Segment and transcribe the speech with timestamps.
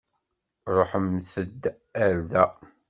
[0.75, 1.61] Ṛuḥemt-d
[2.03, 2.45] ar da.